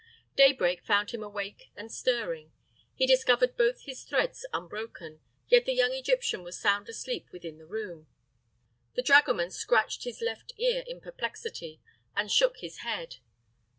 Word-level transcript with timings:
Daybreak 0.35 0.83
found 0.83 1.11
him 1.11 1.21
awake 1.21 1.69
and 1.75 1.91
stirring. 1.91 2.51
He 2.95 3.05
discovered 3.05 3.55
both 3.55 3.81
his 3.83 4.01
threads 4.03 4.47
unbroken, 4.51 5.19
yet 5.47 5.65
the 5.65 5.75
young 5.75 5.93
Egyptian 5.93 6.41
was 6.41 6.59
sound 6.59 6.89
asleep 6.89 7.27
within 7.31 7.59
the 7.59 7.67
room. 7.67 8.07
The 8.95 9.03
dragoman 9.03 9.51
scratched 9.51 10.03
his 10.05 10.19
left 10.19 10.53
ear 10.57 10.83
in 10.87 11.01
perplexity 11.01 11.81
and 12.15 12.31
shook 12.31 12.61
his 12.61 12.79
head. 12.79 13.17